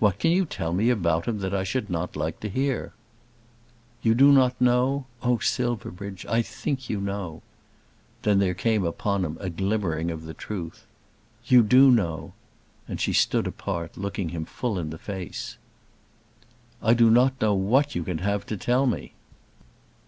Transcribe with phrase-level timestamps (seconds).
[0.00, 2.92] "What can you tell me about him, that I should not like to hear?"
[4.02, 5.06] "You do not know?
[5.22, 7.40] Oh, Silverbridge, I think you know."
[8.22, 10.86] Then there came upon him a glimmering of the truth.
[11.46, 12.32] "You do know."
[12.88, 15.56] And she stood apart looking him full in the face.
[16.82, 19.12] "I do not know what you can have to tell me."